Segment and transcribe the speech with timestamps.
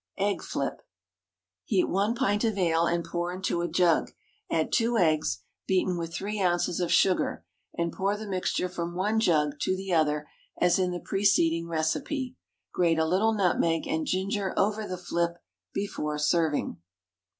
[0.17, 0.81] Egg flip.
[1.63, 4.09] Heat one pint of ale, and pour into a jug.
[4.49, 7.45] Add two eggs, beaten with three ounces of sugar,
[7.77, 10.27] and pour the mixture from one jug to the other,
[10.59, 12.35] as in the preceding recipe.
[12.73, 15.35] Grate a little nutmeg and ginger over the flip
[15.71, 16.77] before serving.